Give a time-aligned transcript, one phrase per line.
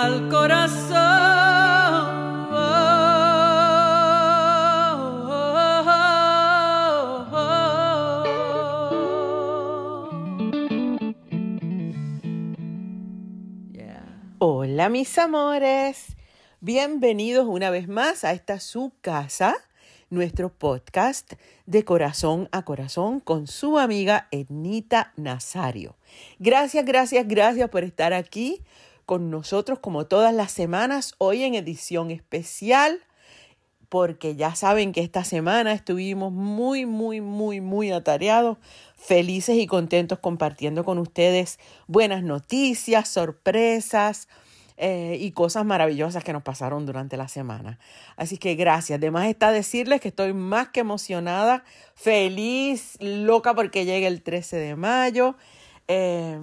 [0.00, 0.80] al corazón.
[14.38, 16.16] Hola mis amores,
[16.62, 19.54] bienvenidos una vez más a esta su casa,
[20.08, 21.34] nuestro podcast
[21.66, 25.96] de corazón a corazón con su amiga Ednita Nazario.
[26.38, 28.62] Gracias, gracias, gracias por estar aquí
[29.10, 33.00] con nosotros como todas las semanas, hoy en edición especial,
[33.88, 38.58] porque ya saben que esta semana estuvimos muy, muy, muy, muy atareados,
[38.94, 44.28] felices y contentos compartiendo con ustedes buenas noticias, sorpresas,
[44.76, 47.80] eh, y cosas maravillosas que nos pasaron durante la semana.
[48.16, 48.98] Así que gracias.
[48.98, 51.64] Además está decirles que estoy más que emocionada,
[51.96, 55.34] feliz, loca porque llega el 13 de mayo.
[55.88, 56.38] Eh,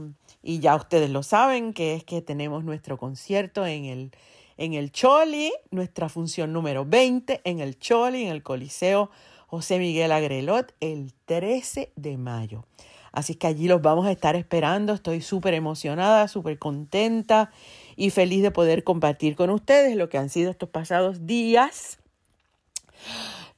[0.48, 4.12] y ya ustedes lo saben, que es que tenemos nuestro concierto en el,
[4.56, 9.12] en el Choli, nuestra función número 20 en el Choli, en el Coliseo
[9.47, 12.63] José Miguel Agrelot, el 13 de mayo.
[13.12, 14.94] Así que allí los vamos a estar esperando.
[14.94, 17.52] Estoy súper emocionada, súper contenta
[17.97, 22.00] y feliz de poder compartir con ustedes lo que han sido estos pasados días,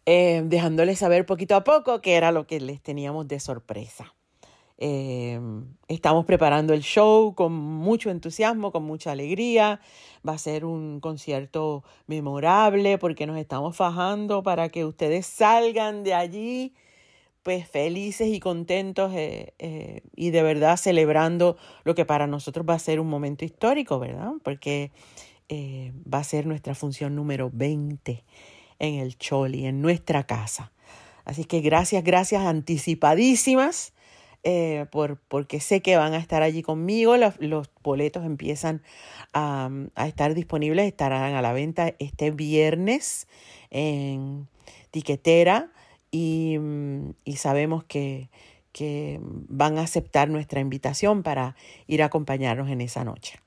[0.08, 4.16] eh, dejándoles saber poquito a poco qué era lo que les teníamos de sorpresa.
[4.82, 5.40] Eh,
[5.90, 9.82] estamos preparando el show con mucho entusiasmo, con mucha alegría.
[10.28, 16.14] Va a ser un concierto memorable porque nos estamos fajando para que ustedes salgan de
[16.14, 16.74] allí
[17.44, 22.76] pues felices y contentos eh, eh, y de verdad celebrando lo que para nosotros va
[22.76, 24.34] a ser un momento histórico, ¿verdad?
[24.44, 24.92] Porque
[25.48, 28.24] eh, va a ser nuestra función número 20
[28.80, 30.72] en el Choli, en nuestra casa.
[31.26, 33.94] Así que gracias, gracias anticipadísimas.
[34.92, 37.18] Por, porque sé que van a estar allí conmigo.
[37.18, 38.82] Los, los boletos empiezan
[39.34, 43.28] a, a, estar disponibles, estarán a la venta este viernes
[43.70, 44.48] en
[44.92, 45.72] Tiquetera
[46.12, 48.30] Mm, y, sabemos que,
[48.72, 51.56] que, van a aceptar nuestra invitación para
[51.88, 53.40] ir a acompañarnos en esa noche.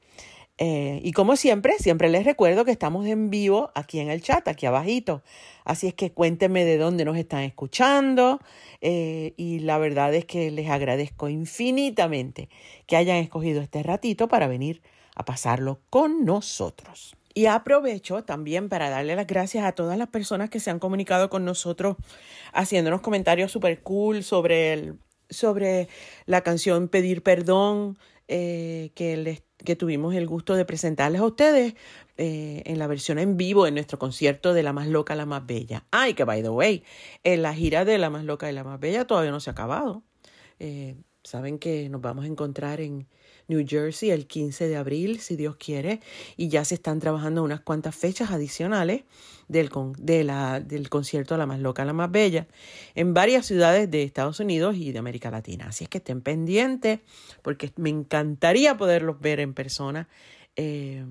[0.58, 4.46] Eh, y como siempre, siempre les recuerdo que estamos en vivo aquí en el chat,
[4.48, 5.22] aquí abajito.
[5.64, 8.40] Así es que cuéntenme de dónde nos están escuchando.
[8.80, 12.48] Eh, y la verdad es que les agradezco infinitamente
[12.86, 14.82] que hayan escogido este ratito para venir
[15.14, 17.16] a pasarlo con nosotros.
[17.34, 21.30] Y aprovecho también para darle las gracias a todas las personas que se han comunicado
[21.30, 21.96] con nosotros
[22.52, 24.98] haciéndonos comentarios súper cool sobre, el,
[25.30, 25.88] sobre
[26.26, 27.98] la canción Pedir Perdón
[28.28, 31.74] eh, que, les, que tuvimos el gusto de presentarles a ustedes
[32.16, 35.46] eh, en la versión en vivo en nuestro concierto de La Más Loca, La Más
[35.46, 35.86] Bella.
[35.90, 36.84] Ay, que by the way,
[37.24, 39.52] en la gira de La Más Loca y La Más Bella todavía no se ha
[39.52, 40.02] acabado.
[40.58, 43.08] Eh, saben que nos vamos a encontrar en
[43.52, 46.00] New Jersey el 15 de abril, si Dios quiere,
[46.36, 49.02] y ya se están trabajando unas cuantas fechas adicionales
[49.48, 52.46] del, de la, del concierto La Más Loca, La Más Bella,
[52.94, 55.66] en varias ciudades de Estados Unidos y de América Latina.
[55.68, 57.00] Así es que estén pendientes,
[57.43, 60.08] porque me encantaría poderlos ver en persona.
[60.56, 61.04] Eh,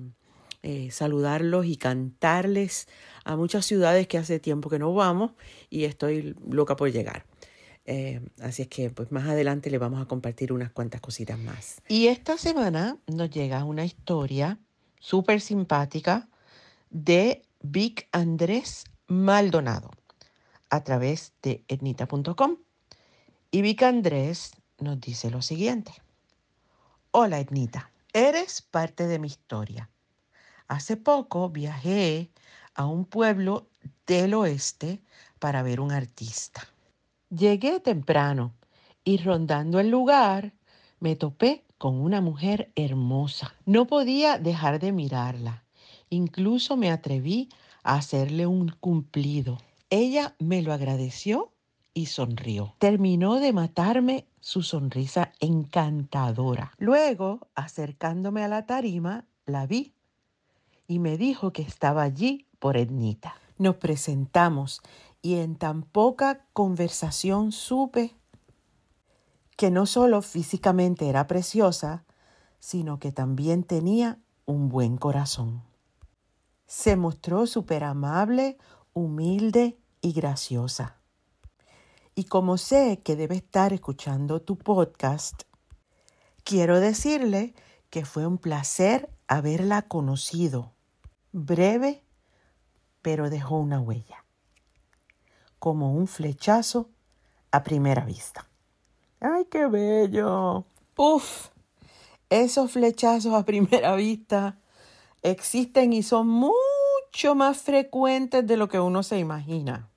[0.64, 2.86] eh, saludarlos y cantarles
[3.24, 5.32] a muchas ciudades que hace tiempo que no vamos
[5.70, 7.26] y estoy loca por llegar.
[7.84, 11.82] Eh, así es que pues más adelante le vamos a compartir unas cuantas cositas más.
[11.88, 14.58] Y esta semana nos llega una historia
[15.00, 16.28] súper simpática
[16.90, 19.90] de Vic Andrés Maldonado
[20.70, 22.56] a través de etnita.com.
[23.50, 25.92] Y Vic Andrés nos dice lo siguiente.
[27.10, 29.90] Hola Etnita, eres parte de mi historia.
[30.68, 32.30] Hace poco viajé
[32.74, 33.68] a un pueblo
[34.06, 35.02] del oeste
[35.38, 36.66] para ver un artista.
[37.34, 38.52] Llegué temprano
[39.04, 40.52] y rondando el lugar
[41.00, 43.54] me topé con una mujer hermosa.
[43.64, 45.64] No podía dejar de mirarla.
[46.10, 47.48] Incluso me atreví
[47.84, 49.56] a hacerle un cumplido.
[49.88, 51.54] Ella me lo agradeció
[51.94, 52.74] y sonrió.
[52.78, 56.72] Terminó de matarme su sonrisa encantadora.
[56.76, 59.94] Luego, acercándome a la tarima, la vi
[60.86, 63.36] y me dijo que estaba allí por Ednita.
[63.56, 64.82] Nos presentamos
[65.22, 68.16] y en tan poca conversación supe
[69.56, 72.04] que no solo físicamente era preciosa,
[72.58, 75.62] sino que también tenía un buen corazón.
[76.66, 78.58] Se mostró súper amable,
[78.92, 80.98] humilde y graciosa.
[82.16, 85.42] Y como sé que debe estar escuchando tu podcast,
[86.42, 87.54] quiero decirle
[87.90, 90.72] que fue un placer haberla conocido.
[91.30, 92.02] Breve,
[93.00, 94.21] pero dejó una huella
[95.62, 96.90] como un flechazo
[97.52, 98.48] a primera vista.
[99.20, 100.64] ¡Ay, qué bello!
[100.96, 101.50] ¡Uf!
[102.28, 104.58] Esos flechazos a primera vista
[105.22, 109.88] existen y son mucho más frecuentes de lo que uno se imagina.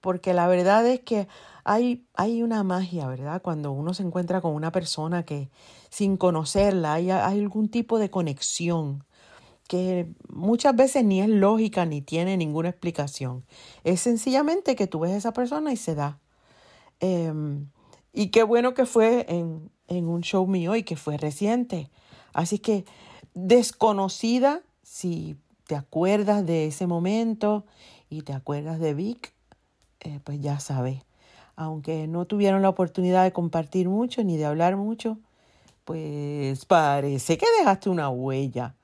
[0.00, 1.28] Porque la verdad es que
[1.62, 3.42] hay, hay una magia, ¿verdad?
[3.42, 5.50] Cuando uno se encuentra con una persona que
[5.90, 9.04] sin conocerla hay, hay algún tipo de conexión
[9.70, 13.44] que muchas veces ni es lógica ni tiene ninguna explicación.
[13.84, 16.18] Es sencillamente que tú ves a esa persona y se da.
[16.98, 17.68] Em,
[18.12, 21.88] y qué bueno que fue en, en un show mío y que fue reciente.
[22.32, 22.84] Así que
[23.34, 25.36] desconocida, si
[25.68, 27.64] te acuerdas de ese momento
[28.08, 29.32] y te acuerdas de Vic,
[30.00, 31.04] eh, pues ya sabes.
[31.54, 35.20] Aunque no tuvieron la oportunidad de compartir mucho ni de hablar mucho,
[35.84, 38.74] pues parece que dejaste una huella,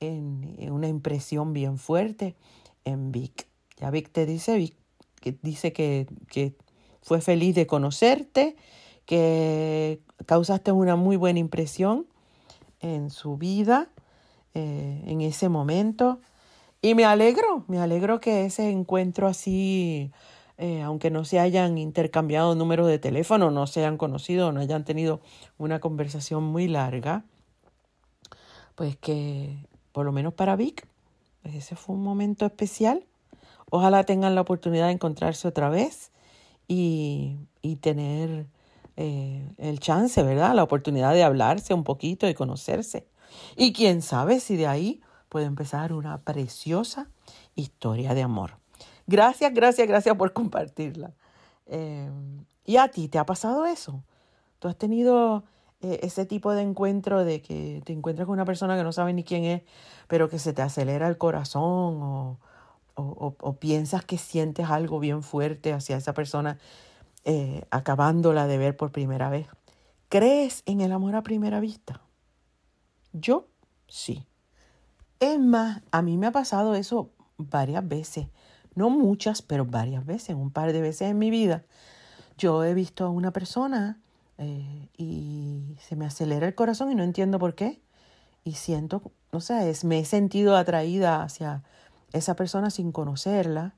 [0.00, 2.36] en, una impresión bien fuerte
[2.84, 3.46] en Vic.
[3.78, 4.76] Ya Vic te dice, Vic,
[5.20, 6.54] que dice que, que
[7.02, 8.56] fue feliz de conocerte,
[9.04, 12.06] que causaste una muy buena impresión
[12.80, 13.90] en su vida,
[14.54, 16.20] eh, en ese momento.
[16.82, 20.12] Y me alegro, me alegro que ese encuentro así
[20.58, 24.84] eh, aunque no se hayan intercambiado números de teléfono, no se hayan conocido, no hayan
[24.84, 25.20] tenido
[25.58, 27.24] una conversación muy larga,
[28.74, 29.58] pues que
[29.96, 30.86] por lo menos para Vic,
[31.40, 33.02] pues ese fue un momento especial.
[33.70, 36.10] Ojalá tengan la oportunidad de encontrarse otra vez
[36.68, 38.44] y, y tener
[38.98, 40.54] eh, el chance, ¿verdad?
[40.54, 43.06] La oportunidad de hablarse un poquito y conocerse.
[43.56, 45.00] Y quién sabe si de ahí
[45.30, 47.08] puede empezar una preciosa
[47.54, 48.58] historia de amor.
[49.06, 51.14] Gracias, gracias, gracias por compartirla.
[51.68, 52.10] Eh,
[52.66, 54.04] ¿Y a ti te ha pasado eso?
[54.58, 55.44] ¿Tú has tenido
[55.80, 59.12] eh, ese tipo de encuentro de que te encuentras con una persona que no sabe
[59.12, 59.62] ni quién es,
[60.08, 62.38] pero que se te acelera el corazón o,
[62.94, 66.58] o, piensas que sientes algo bien fuerte hacia esa persona
[67.24, 69.48] eh, acabándola de ver por primera vez?
[70.08, 72.00] ¿Crees en el amor a primera vista?
[73.12, 73.48] Yo
[73.88, 74.26] sí.
[75.20, 78.28] Es más, a mí me ha pasado eso varias veces
[78.76, 81.64] no muchas, pero varias veces, un par de veces en mi vida,
[82.38, 83.98] yo he visto a una persona
[84.38, 87.80] eh, y se me acelera el corazón y no entiendo por qué.
[88.44, 89.02] Y siento,
[89.32, 91.62] no sé, es, me he sentido atraída hacia
[92.12, 93.74] esa persona sin conocerla.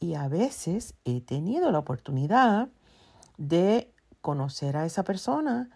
[0.00, 2.68] Y a veces he tenido la oportunidad
[3.38, 3.90] de
[4.20, 5.70] conocer a esa persona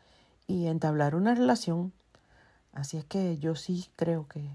[0.46, 1.92] y entablar una relación.
[2.72, 4.50] Así es que yo sí creo que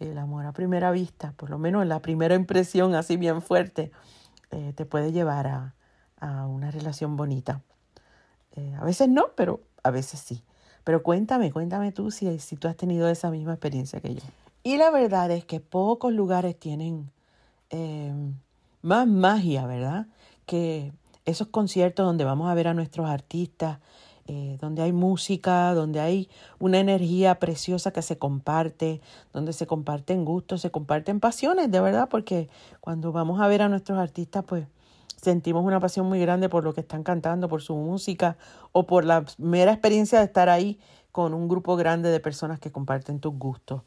[0.00, 3.92] el amor a primera vista, por lo menos la primera impresión así bien fuerte,
[4.50, 5.74] eh, te puede llevar a,
[6.46, 7.62] una relación bonita.
[8.56, 10.42] Eh, a veces no, pero a veces sí.
[10.84, 14.22] Pero cuéntame, cuéntame tú si, si tú has tenido esa misma experiencia que yo.
[14.62, 17.10] Y la verdad es que pocos lugares tienen
[17.70, 18.12] eh,
[18.82, 20.06] más magia, ¿verdad?
[20.46, 20.92] Que
[21.24, 23.78] esos conciertos donde vamos a ver a nuestros artistas
[24.28, 26.28] eh, donde hay música, donde hay
[26.60, 29.00] una energía preciosa que se comparte,
[29.32, 32.48] donde se comparten gustos, se comparten pasiones, de verdad, porque
[32.80, 34.66] cuando vamos a ver a nuestros artistas, pues
[35.22, 38.36] sentimos una pasión muy grande por lo que están cantando, por su música
[38.72, 40.80] o por la mera experiencia de estar ahí
[41.12, 43.82] con un grupo grande de personas que comparten tus gustos.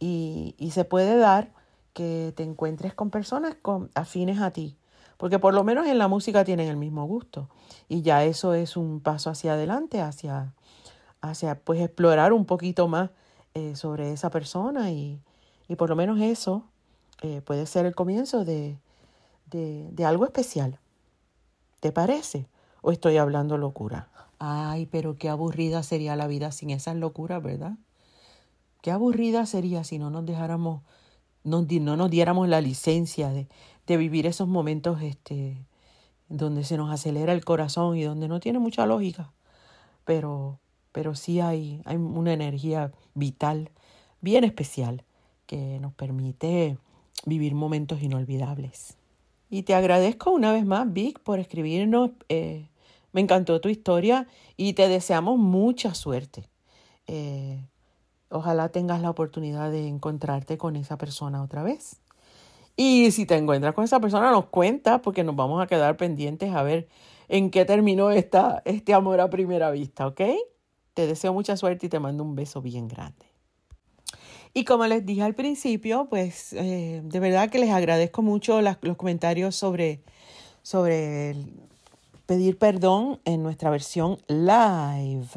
[0.00, 1.52] Y, y se puede dar
[1.92, 4.76] que te encuentres con personas con, afines a ti,
[5.16, 7.48] porque por lo menos en la música tienen el mismo gusto
[7.88, 10.52] y ya eso es un paso hacia adelante, hacia,
[11.20, 13.10] hacia pues explorar un poquito más
[13.54, 15.20] eh, sobre esa persona y,
[15.68, 16.64] y, por lo menos eso
[17.20, 18.78] eh, puede ser el comienzo de,
[19.58, 20.78] de, algo especial.
[21.80, 22.46] ¿Te parece?
[22.80, 24.08] ¿O estoy hablando locura?
[24.38, 27.76] Ay, pero qué aburrida sería la vida sin esas locuras, ¿verdad?
[28.80, 30.82] Qué aburrida sería si no nos dejáramos,
[31.44, 33.48] no, no nos diéramos la licencia de,
[33.86, 35.64] de vivir esos momentos este,
[36.28, 39.32] donde se nos acelera el corazón y donde no tiene mucha lógica,
[40.04, 40.58] pero,
[40.90, 43.70] pero sí hay, hay una energía vital
[44.20, 45.04] bien especial
[45.46, 46.78] que nos permite
[47.26, 48.96] vivir momentos inolvidables.
[49.52, 52.12] Y te agradezco una vez más, Vic, por escribirnos.
[52.30, 52.70] Eh,
[53.12, 56.48] me encantó tu historia y te deseamos mucha suerte.
[57.06, 57.62] Eh,
[58.30, 62.00] ojalá tengas la oportunidad de encontrarte con esa persona otra vez.
[62.76, 66.54] Y si te encuentras con esa persona, nos cuenta porque nos vamos a quedar pendientes
[66.54, 66.88] a ver
[67.28, 70.22] en qué terminó esta, este amor a primera vista, ¿ok?
[70.94, 73.31] Te deseo mucha suerte y te mando un beso bien grande.
[74.54, 78.96] Y como les dije al principio, pues eh, de verdad que les agradezco mucho los
[78.98, 80.02] comentarios sobre,
[80.62, 81.36] sobre
[82.26, 85.28] pedir perdón en nuestra versión live,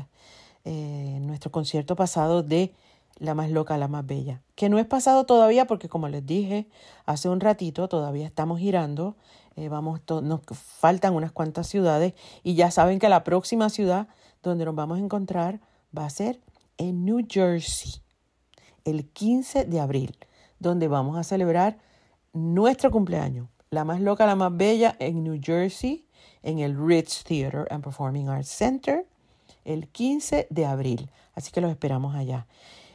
[0.65, 2.73] eh, nuestro concierto pasado de
[3.17, 4.41] la más loca, la más bella.
[4.55, 6.67] Que no es pasado todavía porque como les dije
[7.05, 9.15] hace un ratito, todavía estamos girando.
[9.55, 14.09] Eh, vamos, nos faltan unas cuantas ciudades y ya saben que la próxima ciudad
[14.43, 15.61] donde nos vamos a encontrar
[15.97, 16.41] va a ser
[16.77, 18.04] en New Jersey.
[18.85, 20.17] El 15 de abril,
[20.59, 21.79] donde vamos a celebrar
[22.31, 26.07] nuestro cumpleaños, la más loca, la más bella, en New Jersey,
[26.43, 29.05] en el Ritz Theater and Performing Arts Center,
[29.65, 31.09] el 15 de abril.
[31.33, 32.47] Así que los esperamos allá.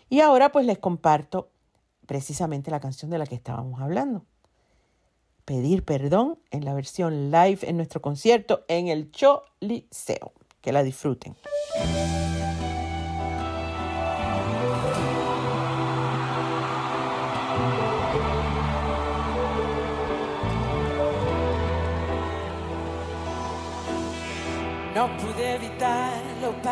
[0.09, 1.51] Y ahora pues les comparto
[2.07, 4.25] precisamente la canción de la que estábamos hablando.
[5.45, 10.33] Pedir perdón en la versión live en nuestro concierto en el Choliseo.
[10.61, 11.37] Que la disfruten.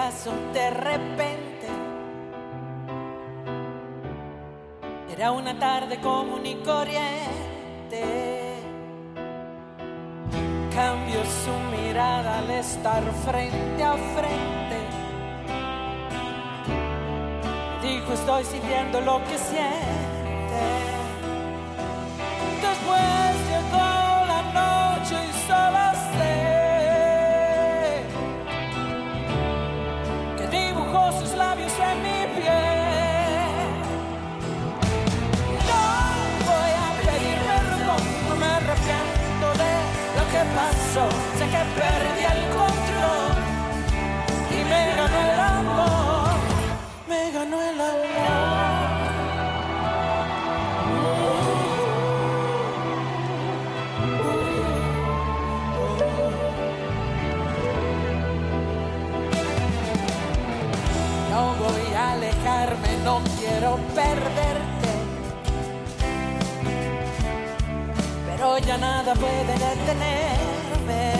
[0.09, 1.69] De repente.
[5.11, 8.55] Era una tarde común y corriente.
[10.75, 14.79] Cambió su mirada al estar frente a frente.
[17.83, 20.08] Dijo, estoy sintiendo lo que siente.
[40.59, 41.09] Pasó.
[41.38, 42.77] Sé que perdí el control
[68.67, 71.15] Ya nada puede detenerme.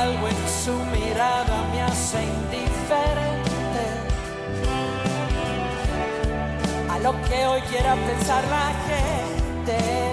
[0.00, 3.84] Algo en su mirada me hace indiferente
[6.88, 10.09] a lo que hoy quiera pensar la gente.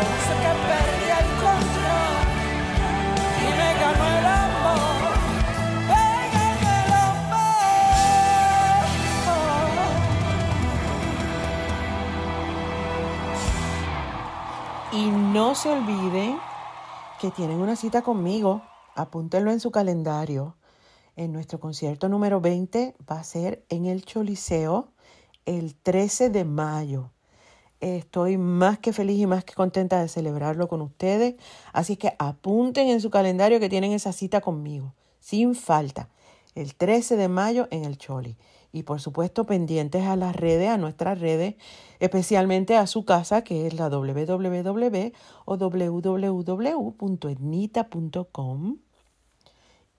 [0.00, 2.24] El control
[3.40, 5.14] y me ganó el amor.
[5.88, 7.54] El amor.
[14.92, 16.38] Y no se olviden
[17.20, 18.62] que tienen una cita conmigo.
[18.96, 20.56] Apúntenlo en su calendario.
[21.16, 24.88] En nuestro concierto número 20 va a ser en el Choliseo
[25.46, 27.13] el 13 de mayo.
[27.80, 31.34] Estoy más que feliz y más que contenta de celebrarlo con ustedes.
[31.72, 36.08] Así que apunten en su calendario que tienen esa cita conmigo, sin falta,
[36.54, 38.36] el 13 de mayo en el Choli.
[38.72, 41.54] Y por supuesto pendientes a las redes, a nuestras redes,
[42.00, 45.12] especialmente a su casa, que es la www
[45.44, 46.78] o www.etnita.com.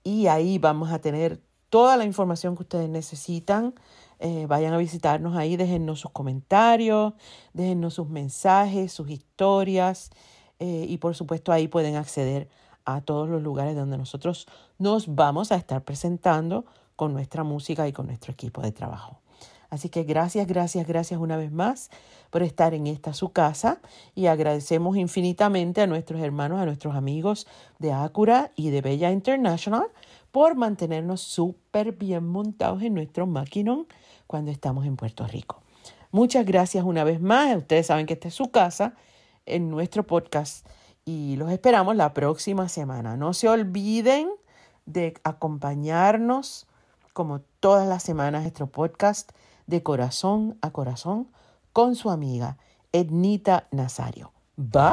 [0.04, 3.74] Y ahí vamos a tener toda la información que ustedes necesitan.
[4.20, 7.14] Eh, vayan a visitarnos ahí, déjennos sus comentarios,
[7.52, 10.10] déjennos sus mensajes, sus historias.
[10.58, 12.48] eh, y por supuesto ahí pueden acceder
[12.86, 14.46] a todos los lugares donde nosotros
[14.78, 19.20] nos vamos a estar presentando con nuestra música y con nuestro equipo de trabajo.
[19.68, 21.90] Así que gracias, gracias, gracias una vez más
[22.30, 23.80] por estar en esta su casa
[24.14, 27.46] y agradecemos infinitamente a nuestros hermanos, a nuestros amigos
[27.78, 29.88] de Acura y de Bella International
[30.30, 33.86] por mantenernos súper bien montados en nuestro maquinón
[34.26, 35.62] cuando estamos en Puerto Rico.
[36.10, 37.56] Muchas gracias una vez más.
[37.56, 38.94] Ustedes saben que esta es su casa
[39.44, 40.66] en nuestro podcast
[41.04, 43.16] y los esperamos la próxima semana.
[43.16, 44.28] No se olviden
[44.86, 46.66] de acompañarnos
[47.12, 49.30] como todas las semanas nuestro podcast
[49.66, 51.28] de corazón a corazón
[51.72, 52.58] con su amiga
[52.92, 54.32] Ednita Nazario.
[54.56, 54.86] Bye.